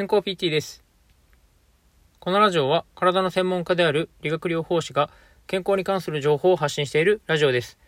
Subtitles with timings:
[0.00, 0.82] 健康 PT です。
[2.20, 5.10] このラジオは体の専門家である理学療法士が
[5.46, 7.78] 健康に関する情報を発信しているラジオです。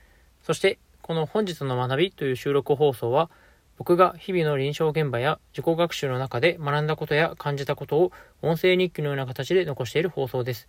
[0.43, 3.31] そしてこの本日の学びという収録放送は
[3.79, 10.69] 僕が日々の臨床現場や自己学習の中で学んだことや感じたことを音声日記のような形で残している放送です。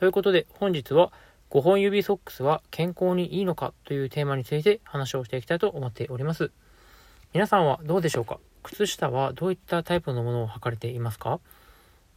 [0.00, 1.12] ということで本日は
[1.50, 6.50] 5本指ソックスは健康にいいのかというテーマについて話をしていきたいと思っております。
[7.32, 8.40] 皆さんはどうでしょうか？
[8.68, 11.40] 靴下はどういったタイプのものを履かれていますか？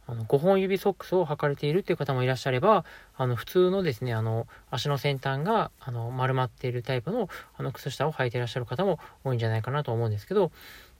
[0.06, 2.84] あの5本指ソックスを履かれているっていう方もいらっしゃれば、
[3.16, 10.52] あの普通のですね、あの足の先端があの丸まっているタイプのあの靴下を履いていらっしゃる方も多いんじゃないかなと思うんですけど、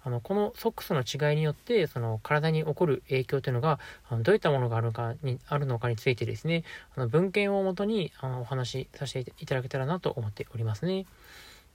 [0.05, 3.79] あのこのソックスの違いによってその体に起こる影響というのが
[4.09, 6.65] あのどういったものがあるかにあるのかについてですね
[6.97, 11.07] あの文献をもとにあのお話しさせていただけたらなと思っておりますね。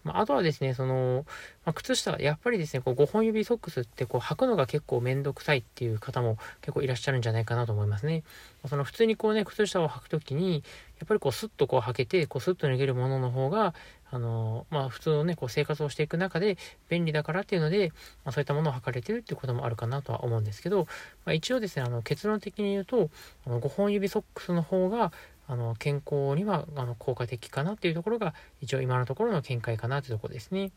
[0.08, 1.26] まあ、とはですね、その、
[1.66, 8.24] まあ、靴下、やっぱりですね、こう5本指ソックスってこう履くのが結構めんどくさいっていう方も結構いらっしゃるんじゃないかなと思いますね。
[8.68, 10.64] その普通にこうね、靴下を履くときに、
[11.00, 13.74] やっぱりこうスッとこう履けて、こうスッと脱げるものの方が、
[14.10, 16.58] あのまあ普通のね、こう生活をしていく中で
[16.90, 17.92] 便利だからっていうので、
[18.24, 20.88] まあ、そういったものを履かれてるっていうこともあるかなとは思うんですけど、
[21.26, 23.10] まあ、一応ですね、あの結論的に言うと、
[23.46, 25.12] あの5本指ソックスの方が、
[25.48, 30.72] あの健康にはあの効果的かなっていうところが一応今のところの見解かなというところですね。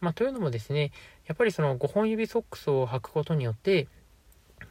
[0.00, 0.92] まあ、というのもですね、
[1.26, 3.88] やっぱりその5本指ソックスを履くことによって、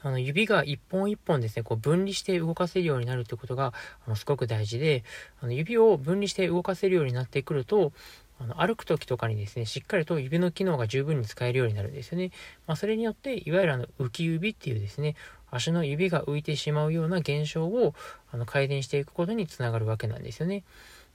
[0.01, 3.73] あの指が1本1本ですね、こう分離して動かせるようになるってことが
[4.05, 5.03] あのすごく大事で、
[5.41, 7.91] あの指を分離して動かせるようになってくると、
[8.39, 12.31] あの歩く時とかにですね、しっかりと指の機能が十分に使えるようになるんですよね。
[12.67, 15.15] まあ、それによって、いわゆるあの浮き指っていうですね、
[15.51, 17.93] 足の指が浮いてしまうような現象を
[18.31, 20.63] あの改善していくことにつながるわけなんですよね。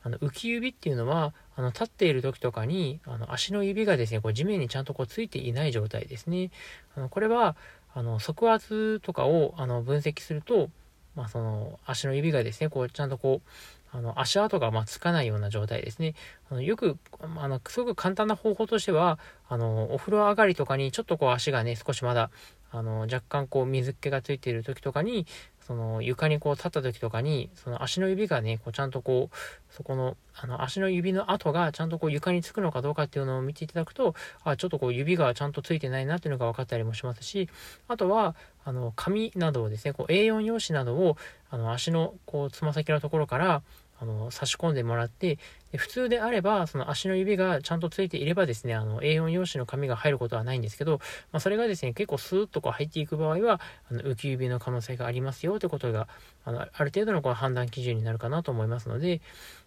[0.02, 6.50] あの浮き指っていうのはあの立っている時とかにあの足の指がですねこう地面にちゃんとこうついていない状態ですね。
[6.96, 7.54] あのこれは
[7.94, 10.70] あの側圧とかをあの分析すると、
[11.14, 13.48] まあ、その足の指がですねこうちゃんとこう
[13.92, 16.14] あの足跡がまつかないような状態ですね。
[16.50, 16.96] あのよく、
[17.36, 22.30] あのすごく簡単な方法としては、あのお風呂上がりとかにちょっとこう足がね少しまだ
[22.72, 25.26] あの、若干こう水気がついている時とかに、
[25.70, 29.36] その床にこう立った時とかに、その足の指がね、こうちゃんとこう、
[29.72, 37.48] そこの、あの足の指の跡がちゃんとこう床につくのかどうかっていうのを見ていただくと、あ、ちょっとこう指がちゃんとついてないなっていうのが分かったりもしますし、
[37.86, 41.16] あとは、あの、紙などをですね、こう A4 用紙などを、
[41.50, 43.62] あの足のこうつま先のところから、
[44.00, 45.38] あの、差し込んでもらって、
[45.72, 51.00] で普通であれば、その足の指がちゃんとついていればですね、あの、A4 用紙の紙が入ることはないんですけど、
[51.32, 53.60] まあ、それがですね、結構スーッとこう入っていく場合は、
[53.90, 56.08] あの、浮き指の可能性がありますよということが、
[56.44, 59.20] あの、ある程度のこう判断基準になるかなと思いますので、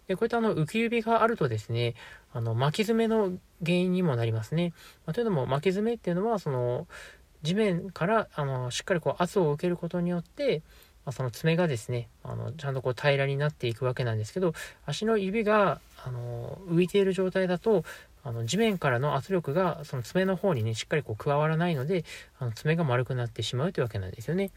[0.08, 1.94] で、こういったあの、浮き指があるとですね、
[2.32, 3.32] あの、巻き爪の
[3.64, 4.72] 原因にもなりますね。
[5.06, 6.86] まあ、というのも、巻き爪っていうのは、その、
[7.42, 10.62] 地面から、あの、しっかりこう圧を受けることによって、
[11.04, 14.54] まあ、その爪がですね、あの、ちゃんとこう平らになっていくわけなんですけど、
[14.86, 17.84] 足の指が、あの、浮いている状態だと、
[18.22, 22.04] あの、地面からの圧力が、その爪の方にね、しっかりこう加わらないので、
[22.38, 24.50] あの、爪が丸くなってしまうというわけなんですよね。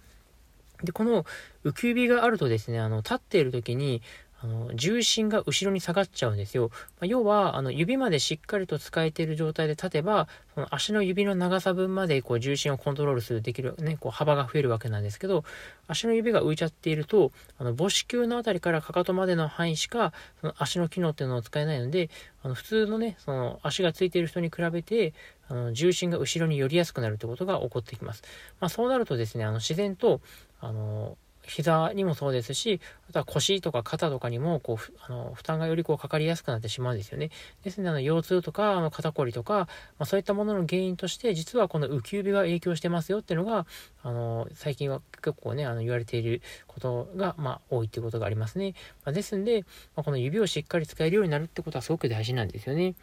[0.84, 1.26] で、この
[1.66, 4.02] 浮き指があるとですね、あの、立っている時に、
[4.40, 6.70] あの、重心が後ろに下がっちゃうんですよ。
[6.72, 15.44] まあ、要は、あの、指までしっかりと使えている状態で立てば、その足の指の長さ分まで、こう、重心をコントロールする、できる、ね、こう、幅が増えるわけなんですけど、
[15.88, 22.12] 足の指が浮いちゃっていると、あの、母子球のあたりからかかとまでの範囲しか、その足の機能っていうのを使えないので、
[22.44, 25.14] あの、普通のね、その、足がついている人に比べて、
[25.50, 28.22] あの、重心が後ろに寄りやすくなるってことが起こってきます。
[28.60, 30.22] まあ、そうなるとですね、あの、自然と、
[30.60, 37.32] あの、膝にもそうですし、あとは腰とか肩とかにも、こう、あの、負担がよりこうかかりやすくなってしまうんですよね。
[37.64, 39.68] ですので、あの、腰痛とか、あの、肩こりとか、ま
[40.00, 43.66] あ、そういったものの原因として、実はこの浮き指が影響してますよっていうのが、
[44.04, 48.74] あの、最近は結構ね、あの、言われていることが、まあ、多いっていうことがありますね。
[49.06, 49.62] まあ、ですんで、
[49.96, 52.96] まあ、この指をしっかり使えるようになるってことはすごく大事なんですよね。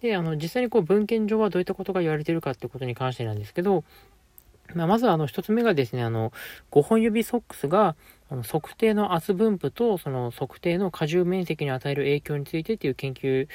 [0.00, 3.84] で、あの、実際にこう、文献上はどういったことが言われているかってことに関してなんですけど、
[4.74, 6.32] まあ、まずあの一つ目がですね、あの、
[6.70, 7.96] 5本指ソックスが、
[8.30, 13.48] あの測定の圧分布とその測定の荷重面積に与える影響についてっていう研究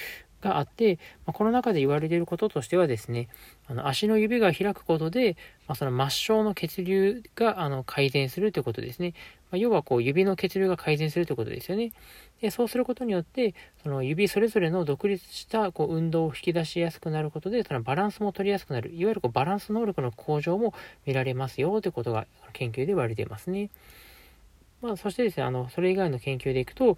[0.44, 3.30] があって、まあ、この中で言われていることとしてはですね、
[3.68, 5.38] あの足の指が開くことで、
[5.68, 9.14] まあ、その末梢の血流があの改善するということですね。
[9.52, 11.92] まあ、要はこう指の血流が改善するということですよね。
[12.42, 20.74] でそうすることによって、その指それぞれの独立したこう運動を引き出しやすくなることで、そのバランスも取りやすくなる、いわゆるこうバランス能力の向上も
[21.06, 23.70] 見られますよということが研究で言われていますね。
[24.84, 26.98] まあ、そしてですね、あの、それ以外の研究でいくと、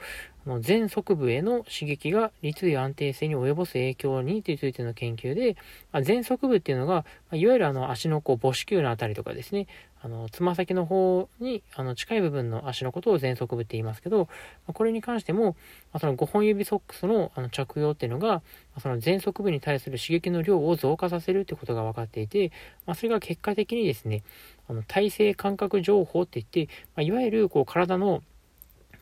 [0.50, 5.56] の全側部への刺激が立位安定性に及ぼす影響についての研究で、
[5.92, 9.68] まあ、全側部っていうのが、いわゆるあの足のこう母子球のあたりとかですね、
[10.02, 14.28] あのつま先の方にあの近い部分の足のことを全側部って言いますけど、
[14.68, 15.56] これに関しても、
[16.00, 18.44] その5本指ソックスのあの着用っていうのが、
[18.80, 22.52] その全側部に対する刺激の量を増加させるってことが分かっていて、
[22.86, 24.24] まあ、それが結果的にですね、
[24.68, 28.22] あの体勢感覚情報って言って、まあ、いわゆるこう体の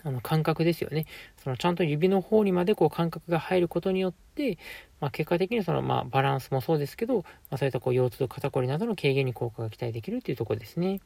[0.03, 1.05] あの感覚ですよね。
[1.44, 4.57] そのちゃんと指の方にまでこう感覚が入ることによって、
[5.00, 11.00] まあ、結果的にそのまあバランスもそうですけど、まあ、そういったこう腰痛と肩こりなどの軽減に効果が期待できるっていうところですね。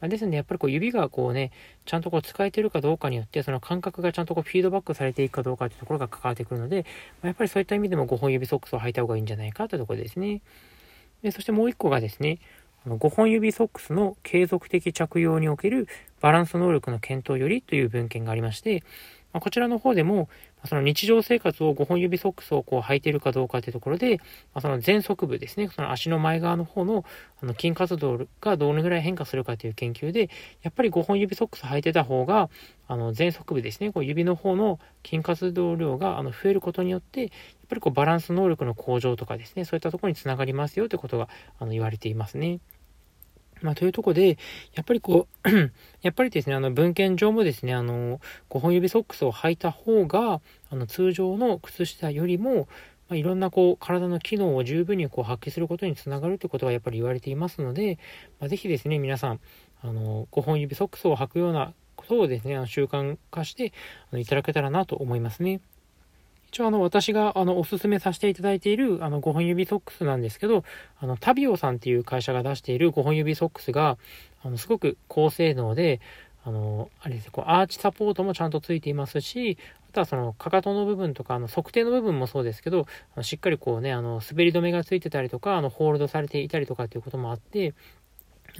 [0.00, 1.52] まあ、ですのでやっぱりこう指がこうね、
[1.86, 6.84] ちゃんとこう使えてるかどうかによって、その感覚がちゃんとこうフィードバックされていくかどうかっていうところが関わってくるので、
[7.22, 10.42] まあ、やっぱりそういった意味でも5本指ソックスを履いた方がいいんじゃないかというところですね。
[11.22, 12.38] でそしてもう1個がですね、
[12.86, 15.88] 5本指ソックスの継続的着用における
[16.24, 18.82] バランス能力の検討よりという文献がありまして、
[19.34, 20.30] まこちらの方でも、
[20.64, 24.22] その日常生活を5本指ソックスをこう履いているかどうかというところで、
[24.54, 27.04] まその前側部ですね、その足の前側の方の
[27.42, 30.30] あの筋活動がどのぐらい変化するかという研究で、
[30.62, 32.48] やっぱり5本指ソックス履いてた方が、
[32.88, 37.30] あの前側部ですね、こう指の方の筋活動量があの増えることによって、やっ
[37.68, 41.28] ぱりこうバランス能力の向上とかですね、そういったところにつながりますよということが
[41.58, 42.60] あの言われていますね。
[43.64, 44.36] まあ、というとこで、
[44.74, 45.48] やっぱりこう
[46.02, 48.20] やっぱりですね、あの、文献上もですね、あの、
[48.50, 52.68] 5本指ソックスを履いた方が、あの、通常の靴下よりも、
[53.08, 57.98] まあ、いろんなこう、体の機能を十分にこう発揮することにつながるということがやっぱり言われていますので、
[58.38, 59.40] まあ、ぜひですね、皆さん、
[59.80, 63.72] あの、5本指ソックスを履くようなことをですね、あの習慣化して
[64.10, 65.60] あのいただけたらなと思いますね。
[66.54, 70.62] 一応あの私があのおすすめさせていただいているあの5本指ソックスなんですけど、
[71.00, 73.98] あのタビオさんっていう会社が出している5本指ソックスが、
[74.44, 76.00] あのすごく高性能で、
[76.44, 79.58] あの、あれです、こうアーチサポートもちゃんとついていますし、
[79.90, 82.86] あとはそのかかとの部分とか、あの測定の部分もそうですけど、
[83.16, 87.74] あのしっかりこうね、あの滑り止めがついてたりとか、あのホールドされていたりとかっていうこともあって、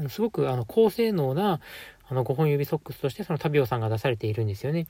[0.00, 1.60] あのすごくあの高性能な
[2.08, 4.88] あの5本指ソックスとしてそのタビオさんが出されているんですよね。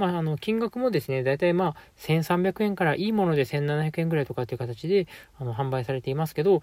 [0.00, 5.06] まあ、あの、金額もですね、だいたいまあ、1300円からいいもので1700円ぐらいとかっていう形で、
[5.38, 6.62] あの、販売されていますけど、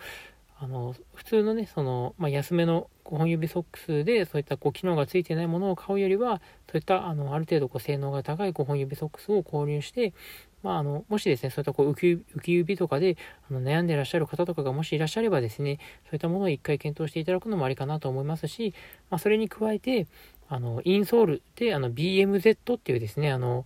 [0.60, 10.16] あの、普通のね、その、まあ、安めの5本指ソックスで、そういったこう、機能がついてないものを買うよりは、そういった、あの、ある程度こう、性能が高い5本指ソックスを購入して、
[10.64, 13.18] まあ、あの、もしですね、そういったこう浮き指とかで
[13.50, 18.74] あの悩んでいらっしゃる方とかがもしいらっしゃればですね、そういったものを一回検討していただくのもありかなと思いますし、
[19.12, 20.08] まあ、それに加えて、
[20.50, 23.66] あの、インソールで、あの、BMZ っていうですね、あの、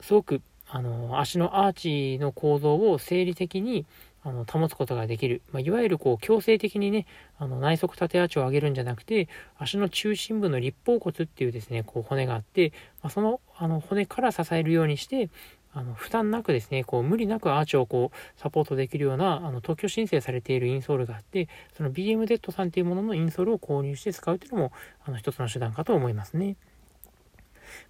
[0.00, 3.86] すごく、あの、足のアーチの構造を生理的に、
[4.22, 5.40] あの、保つことができる。
[5.52, 7.06] まあ、いわゆる、こう、強制的にね、
[7.38, 15.30] あの、内側縦アーチを上げるんじゃなくて、足の中心部の立方骨っていうですね、こう、骨があって、まあ、その、あの、骨から支えるようにして、
[15.76, 24.72] あの負担なくですね、こう無理なくアーチをこうサポートできるようなあの特許申請されているインソールがあって、その BMZ さんっていうもののインソールを購入して使うっていうのも
[25.04, 26.56] あの一つの手段かと思いますね。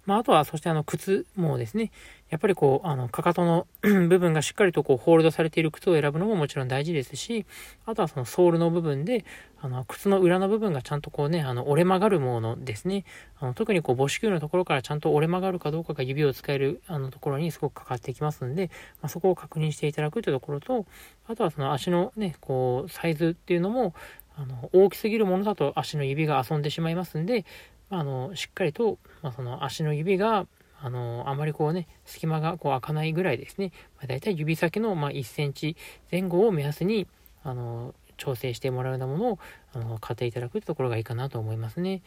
[0.05, 1.91] まあ、あとは、そしてあの、靴もですね、
[2.29, 7.45] やっぱりこう、あの、かかとの 部分がしっかりとこう、ホールドされている靴を選ぶのももちろん大事ですし、
[7.85, 9.23] あとはそのソールの部分で、
[9.61, 13.05] あの、靴の裏の部分がちゃんとこうね、あの、折れ曲がるものですね。
[13.39, 18.71] あの特にこう、母子球のところからちゃんと折れ曲がるかどうかが指を使える、あの、ところにすごくかかってきますので、
[19.01, 20.85] まあ、そこを確認していただくというところと、
[21.27, 23.93] あとはその足のね、こう、サイズっていうのも、
[24.35, 27.45] あの、大きすぎるものだと足の指が遊んでしまいますんで、
[27.89, 30.45] あの、しっかりと、まあ、その足の指が、
[30.81, 35.75] あの、あまりこうね、隙間がこう開かないぐらいですね、まあ、大体指先の、ま1センチ
[36.11, 37.07] 前後を目安に、
[37.43, 39.39] あの、調整してもらうようなものを、
[39.73, 42.01] あの、買っていただくところがいいかなと思いますね。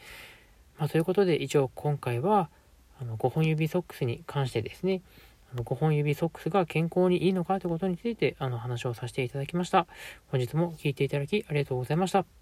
[0.77, 2.49] まあ、ということで、一応今回は、
[2.99, 5.01] あの、5本指ソックスに関してですね、
[5.53, 9.85] あの5本指ソックスが健康にいいのかということについて、あの、話をさせていただきました。
[10.27, 12.40] 本日も聴いていただきありがとうございました。